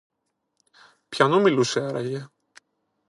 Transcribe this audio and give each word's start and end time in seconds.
Ποιανού 1.09 1.39
μιλούσε 1.41 1.79
άραγε; 1.79 2.27